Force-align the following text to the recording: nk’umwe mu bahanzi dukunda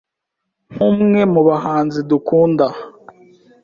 nk’umwe 0.73 1.21
mu 1.33 1.41
bahanzi 1.47 1.99
dukunda 2.11 2.65